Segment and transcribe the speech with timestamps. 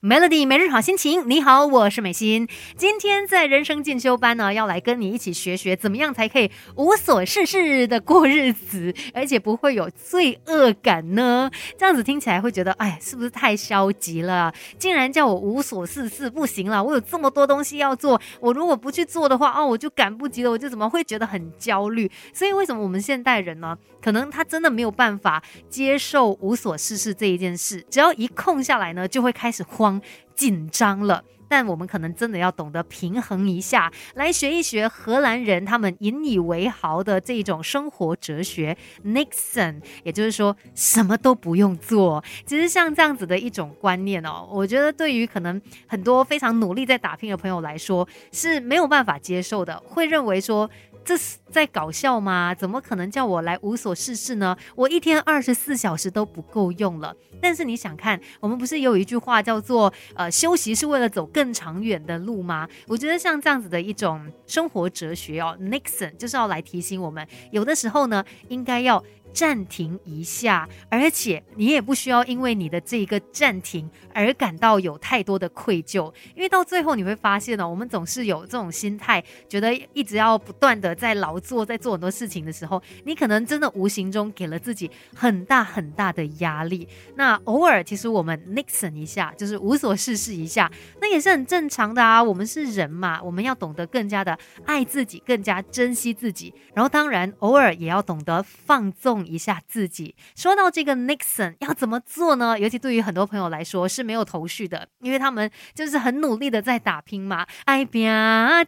[0.00, 2.46] Melody 每日好心情，你好，我是美心。
[2.76, 11.50] 今天在人生进修班呢，要来跟你一起学学怎么样才可以无所事事的过日子，而且不会有罪恶感呢？
[11.76, 14.54] 这样子听起来会觉得，哎，是不是太消极了？
[14.78, 22.08] 竟然叫我无所事事，不行了，我有这么多东西要做，我如果不去做的话，哦，我就赶不及了，我就怎么会觉得很焦虑？
[22.32, 29.87] 所以为什么我们现代人呢，可能他真的没有办法接受无所事事这一件事，只要一空下来呢，就会开始慌。
[30.34, 38.76] 紧张了，但我们可能真的要懂得平衡一下，来学一学荷兰人他们引以为豪的这种生活哲学。
[39.04, 42.22] Nixon，也就是说什么都不用做。
[42.46, 50.68] 其实像这样子的一种观念哦，我觉得对于可能很多非常努力在打拼的朋友来说是没有办法接受的，会认为说。
[51.04, 52.54] 这是在搞笑吗？
[52.54, 54.56] 怎么可能叫我来无所事事呢？
[54.74, 57.14] 我一天二十四小时都不够用了。
[57.40, 62.68] 但是你想看，我们不是有一句话叫做“呃，休息是为了走更长远的路”吗？
[62.86, 69.02] 我觉得像这样子的一种生活哲学哦，Nixon 就是要来提醒我们，有的时候呢，应该要。
[69.38, 86.88] 暂停一下，而且你也不需要因为你的这一个暂停而感到有太多的愧疚，因为到最后你会发现呢，我们总是有这种心态，觉得一直要不断的在劳作，在做很多事情的时候，你可能真的无形中给了自己很大很大的压力。
[87.14, 90.68] 那偶尔其实我们 Nixon 一下，就是无所事事一下，
[91.00, 92.20] 那也是很正常的啊。
[92.20, 99.27] 我们是人嘛，我们要懂得更加的爱自己，更加珍惜自己，然后当然偶尔也要懂得放纵。
[99.28, 100.14] 一下自己。
[100.34, 102.58] 说到这个 Nixon 要怎么做呢？
[102.58, 107.46] 尤其对于很多朋友来说是没有头绪的，因为他们就是很努力的在打拼嘛。
[107.64, 108.08] 爱拼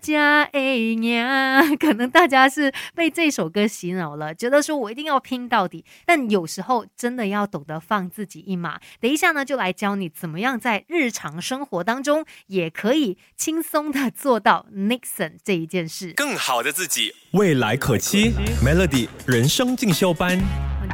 [0.01, 5.85] 加哎呀，可能大家是被这首歌洗脑了，觉得说我一定要拼到底。
[6.05, 8.79] 但有时候真的要懂得放自己一马。
[9.01, 16.13] 等一下呢，就来教你怎么样在日常生活当中也可以轻松的做到 Nixon 这一件事。
[16.13, 18.33] 更好的自己，未来可期。
[18.61, 20.37] Melody 人生进修班。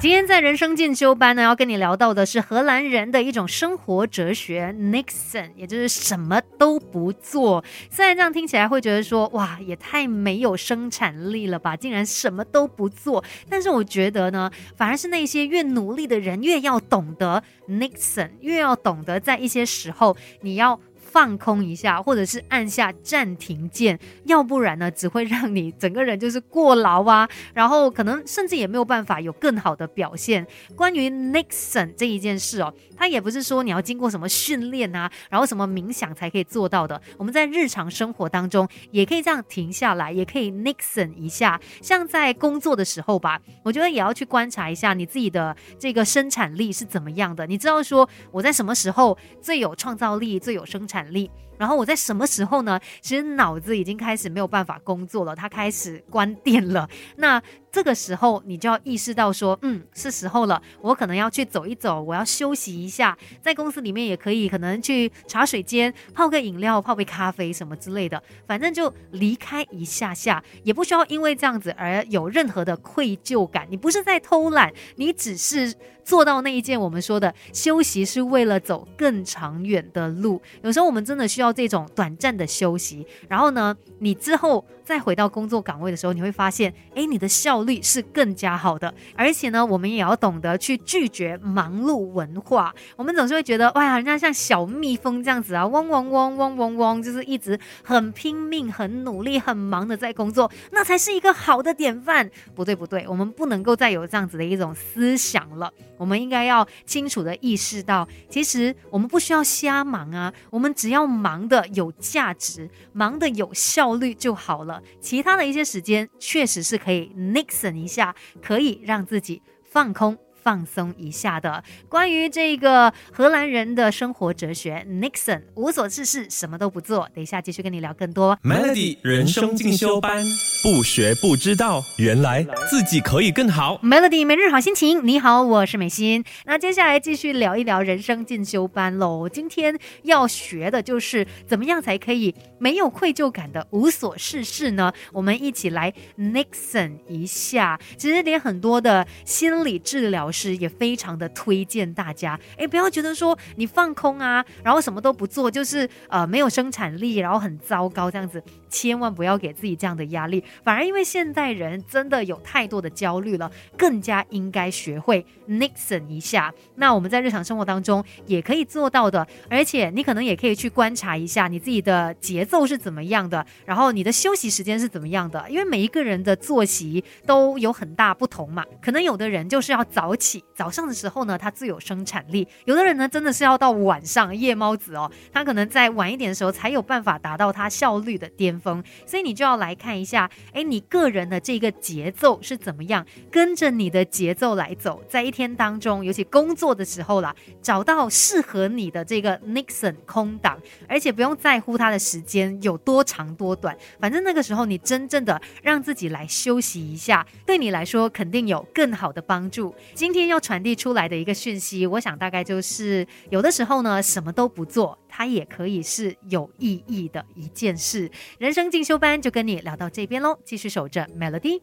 [0.03, 7.65] 今天在人生进修班呢，要跟你聊到的是荷兰人的一种生活哲学，Nixon，也就是什么都不做。
[7.91, 13.25] 虽然这样听起来会觉得说，哇，也太没有生产力了吧，竟然什么都不做。
[13.49, 20.79] 但是我觉得呢，反而是那些越努力的人，越要懂得 Nixon，越要懂得在一些时候你要。
[21.17, 30.47] 放空一下，或者是按下暂停键，要不然呢，只会让你整个人就是过劳啊，然后可能甚至也没有办法有更好的表现。
[30.75, 37.01] 关于 Nixon 这一件事哦，它也不是说你要经过什么训练啊，然后什么冥想才可以做到的。
[37.17, 41.59] 我们在日常生活当中也可以这样停下来，也可以 Nixon 一下。
[41.81, 47.47] 像在工作的时候吧，我觉得也要去观察一下你自己的这个生产力是怎么样的。
[47.47, 51.06] 你知道说我在什么时候最有创造力、最有生产？
[51.11, 52.79] 力，然后我在什么时候呢？
[53.01, 56.89] 其实脑子已经开始没有办法工作了，它开始关电了。
[57.17, 57.43] 那。
[57.73, 63.15] 这个时候，你就要意识到说，嗯，是时候了，我可能要去走一走，我要休息一下。
[63.43, 73.67] 在公司里面也可以，可能去茶水间泡个饮料，泡杯咖啡什么之类的，反正就离开一下下，也不需要因为这样子而有任何的愧疚感。
[73.69, 80.41] 你不是在偷懒，你只是做到那一件我们说的休息是为了走更长远的路。
[80.63, 92.73] 有时候我们真的需要这种短暂的休息，然后呢，你之后再回到工作岗位的时候，你会发现，哎，你的效率是更加好的，而且呢，我们也要懂得去拒绝忙碌文化。
[92.95, 102.31] 我们总是会觉得，哇，人家像小蜜蜂这样子啊，嗡嗡嗡嗡嗡嗡，就是一直很拼命、很努力、很忙的在工作，那才是一个好的典范。
[102.55, 105.69] 不对，不对，我们不能够再有这样子的一种思想了。
[105.99, 114.76] 我们应该要清楚的意识到，其实我们不需要瞎忙啊，我们只要忙的有价值、忙的有效率就好了。
[115.01, 120.17] 其他的一些时间，确实是可以 nixon 一下，可以让自己放空。
[120.47, 121.65] 放松一下的。
[121.89, 127.09] 关于这个荷兰人的生活哲学，Nixon 无所事事，什么都不做。
[127.13, 128.39] 等一下继续跟你聊更多。
[128.45, 130.25] Melody 人生进修班，
[130.63, 133.81] 不学不知道，原来自己可以更好。
[133.83, 136.25] Melody 每日好心情，你好，我是美心。
[136.45, 139.29] 那接下来继续聊一聊人生进修班喽。
[139.29, 144.93] 今天要学的就是怎么样才可以没有愧疚感的无所事事呢？
[145.13, 147.81] 我们一起来 Nixon 一下。
[147.97, 150.31] 其实连很多的心理治疗。
[150.37, 160.45] 师也非常的推荐大家，哎，不要觉得说你放空啊，然后什么都不做，就是呃没有生产力，然后很糟糕这样子，千万不要给自己这样的压力。
[160.63, 166.53] 反而因为现代人真的有太多的焦虑了，更加应该学会 Nixon 一下。
[166.75, 178.65] 那我们在日常生活当中也可以做到的，而且你可能也可以去观察一下你自己的节奏是怎么样的，然后你的休息时间是怎么样的，因为每一个人的作息都有很大不同嘛。
[178.83, 188.83] 可能有的人就是要早起，早上的时候呢，它最有生产力；有的人呢，真的是要到晚上，夜猫子哦，他可能在晚一点的时候才有办法达到他效率的巅峰。
[189.07, 200.59] 所以你就要来看一下，哎，你个人的这个节奏是怎么样，跟着你的节奏来走，在一天当中，尤其工作的时候啦，找到适合你的这个 Nixon 空档，
[200.89, 209.75] 而且不用在乎它的时间有多长多短，反正那个时候你真正的让自己来休息一下，对你来说肯定有更好的帮助。
[209.95, 218.11] 今今天要传递出来的一个讯息，我想大概就是，有的时候呢，什么都不做，它也可以是有意义的一件事。
[218.39, 221.61] 人生进修班就跟你聊到这边喽，继续守着 Melody。